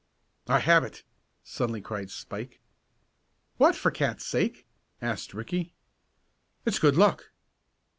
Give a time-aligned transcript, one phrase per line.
[0.47, 1.03] "I have it!"
[1.43, 2.59] suddenly cried Spike.
[3.57, 4.65] "What, for cats' sake?"
[4.99, 5.75] asked Ricky.
[6.65, 7.29] "It's good luck!"